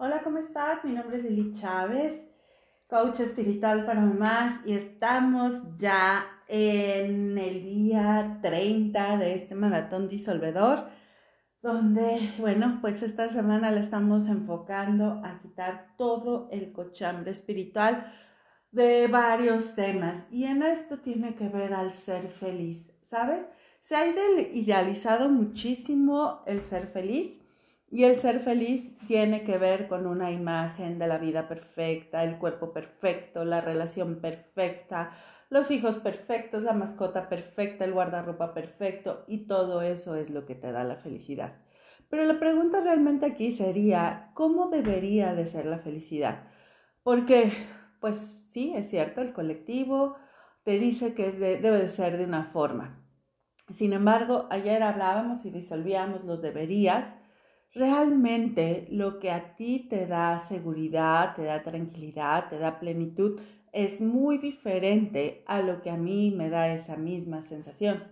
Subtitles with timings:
[0.00, 0.84] Hola, ¿cómo estás?
[0.84, 2.22] Mi nombre es Eli Chávez,
[2.86, 10.86] coach espiritual para mamás y estamos ya en el día 30 de este maratón disolvedor,
[11.62, 18.14] donde, bueno, pues esta semana le estamos enfocando a quitar todo el cochambre espiritual
[18.70, 23.48] de varios temas y en esto tiene que ver al ser feliz, ¿sabes?
[23.80, 27.47] Se ha idealizado muchísimo el ser feliz
[27.90, 32.38] y el ser feliz tiene que ver con una imagen de la vida perfecta, el
[32.38, 35.12] cuerpo perfecto, la relación perfecta,
[35.48, 40.54] los hijos perfectos, la mascota perfecta, el guardarropa perfecto y todo eso es lo que
[40.54, 41.56] te da la felicidad.
[42.10, 46.48] Pero la pregunta realmente aquí sería, ¿cómo debería de ser la felicidad?
[47.02, 47.50] Porque,
[48.00, 48.18] pues
[48.50, 50.16] sí, es cierto, el colectivo
[50.62, 53.02] te dice que debe de ser de una forma.
[53.72, 57.17] Sin embargo, ayer hablábamos y disolvíamos los deberías
[57.78, 63.40] realmente lo que a ti te da seguridad, te da tranquilidad, te da plenitud,
[63.72, 68.02] es muy diferente a lo que a mí me da esa misma sensación.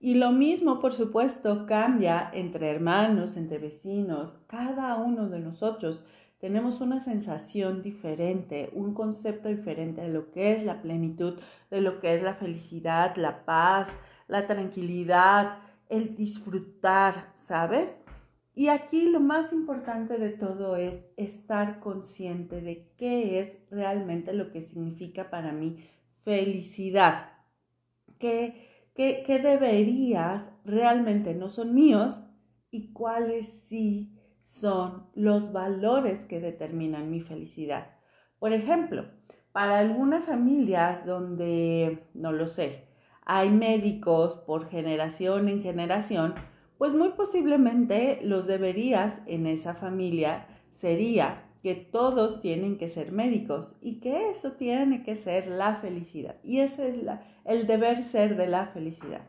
[0.00, 6.04] Y lo mismo, por supuesto, cambia entre hermanos, entre vecinos, cada uno de nosotros
[6.38, 11.98] tenemos una sensación diferente, un concepto diferente de lo que es la plenitud, de lo
[11.98, 13.92] que es la felicidad, la paz,
[14.28, 17.98] la tranquilidad, el disfrutar, ¿sabes?
[18.58, 24.50] Y aquí lo más importante de todo es estar consciente de qué es realmente lo
[24.50, 25.88] que significa para mí
[26.24, 27.34] felicidad.
[28.18, 32.20] ¿Qué, qué, deberías realmente no son míos
[32.72, 37.92] y cuáles sí son los valores que determinan mi felicidad?
[38.40, 39.04] Por ejemplo,
[39.52, 42.88] para algunas familias donde, no lo sé,
[43.24, 46.34] hay médicos por generación en generación,
[46.78, 53.76] pues muy posiblemente los deberías en esa familia sería que todos tienen que ser médicos
[53.80, 56.36] y que eso tiene que ser la felicidad.
[56.44, 57.00] Y ese es
[57.44, 59.22] el deber ser de la felicidad.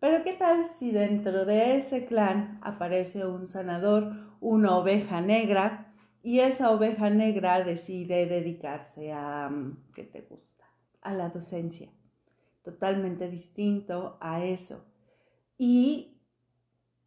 [0.00, 5.92] Pero ¿qué tal si dentro de ese clan aparece un sanador, una oveja negra,
[6.22, 10.64] y esa oveja negra decide dedicarse a, mm, ¿qué te gusta?
[11.00, 11.90] A la docencia.
[12.62, 14.84] Totalmente distinto a eso.
[15.56, 16.17] Y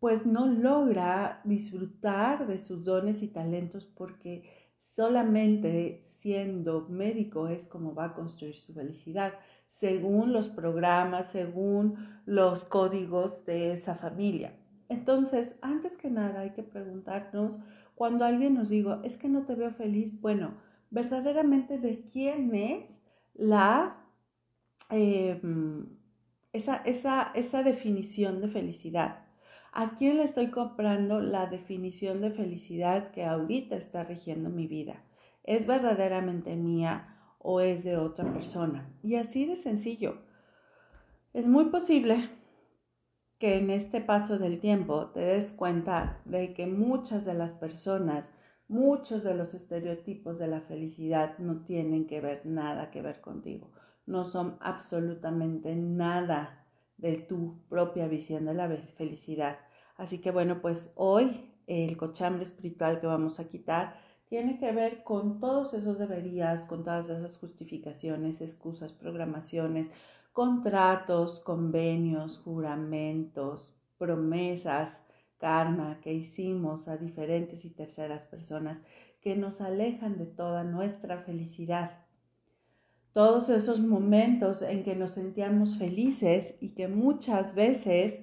[0.00, 4.50] pues no logra disfrutar de sus dones y talentos porque
[4.80, 9.34] solamente siendo médico es como va a construir su felicidad,
[9.68, 14.54] según los programas, según los códigos de esa familia.
[14.88, 17.58] Entonces, antes que nada hay que preguntarnos,
[17.94, 20.54] cuando alguien nos diga, es que no te veo feliz, bueno,
[20.90, 23.02] verdaderamente de quién es
[23.34, 23.96] la,
[24.88, 25.86] em,
[26.52, 29.29] esa, esa, esa definición de felicidad
[29.72, 35.04] ¿A quién le estoy comprando la definición de felicidad que ahorita está rigiendo mi vida?
[35.44, 38.92] ¿Es verdaderamente mía o es de otra persona?
[39.04, 40.22] Y así de sencillo.
[41.32, 42.30] Es muy posible
[43.38, 48.32] que en este paso del tiempo te des cuenta de que muchas de las personas,
[48.66, 53.70] muchos de los estereotipos de la felicidad no tienen que ver nada que ver contigo.
[54.04, 56.59] No son absolutamente nada
[57.00, 59.58] de tu propia visión de la felicidad.
[59.96, 63.96] Así que bueno, pues hoy el cochambre espiritual que vamos a quitar
[64.28, 69.90] tiene que ver con todos esos deberías, con todas esas justificaciones, excusas, programaciones,
[70.32, 75.02] contratos, convenios, juramentos, promesas,
[75.38, 78.82] karma que hicimos a diferentes y terceras personas
[79.20, 81.99] que nos alejan de toda nuestra felicidad
[83.12, 88.20] todos esos momentos en que nos sentíamos felices y que muchas veces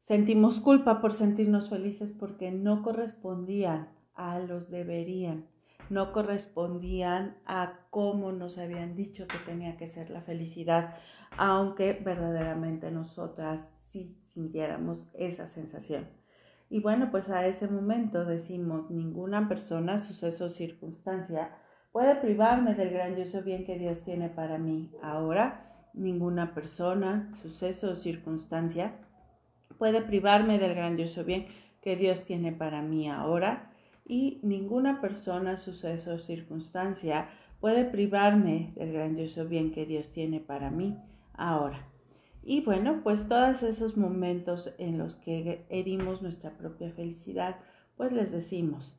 [0.00, 5.46] sentimos culpa por sentirnos felices porque no correspondían a los deberían,
[5.90, 10.96] no correspondían a cómo nos habían dicho que tenía que ser la felicidad,
[11.36, 16.08] aunque verdaderamente nosotras sí sintiéramos esa sensación.
[16.70, 21.50] Y bueno, pues a ese momento decimos, ninguna persona, suceso o circunstancia
[21.92, 24.90] puede privarme del grandioso bien que Dios tiene para mí.
[25.02, 28.94] Ahora, ninguna persona, suceso o circunstancia
[29.78, 31.46] puede privarme del grandioso bien
[31.80, 33.70] que Dios tiene para mí ahora
[34.04, 37.28] y ninguna persona, suceso o circunstancia
[37.60, 40.96] puede privarme del grandioso bien que Dios tiene para mí
[41.34, 41.86] ahora.
[42.42, 47.56] Y bueno, pues todos esos momentos en los que herimos nuestra propia felicidad,
[47.96, 48.97] pues les decimos,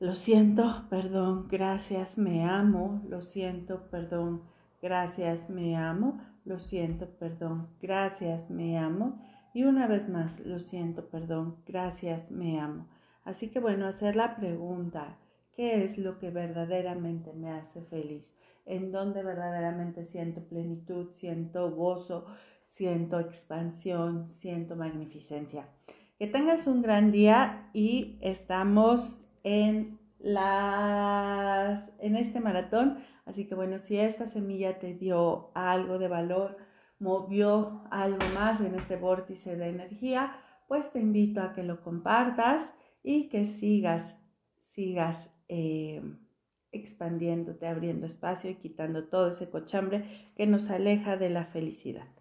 [0.00, 3.02] lo siento, perdón, gracias, me amo.
[3.08, 4.42] Lo siento, perdón,
[4.80, 6.20] gracias, me amo.
[6.44, 9.20] Lo siento, perdón, gracias, me amo.
[9.52, 12.86] Y una vez más, lo siento, perdón, gracias, me amo.
[13.24, 15.18] Así que bueno, hacer la pregunta,
[15.56, 22.26] qué es lo que verdaderamente me hace feliz, en donde verdaderamente siento plenitud, siento gozo,
[22.68, 25.68] siento expansión, siento magnificencia.
[26.18, 29.27] Que tengas un gran día y estamos
[31.98, 36.56] en este maratón, así que bueno, si esta semilla te dio algo de valor,
[36.98, 40.32] movió algo más en este vórtice de energía,
[40.66, 42.72] pues te invito a que lo compartas
[43.02, 44.16] y que sigas,
[44.60, 46.02] sigas eh,
[46.72, 50.04] expandiéndote, abriendo espacio y quitando todo ese cochambre
[50.36, 52.17] que nos aleja de la felicidad.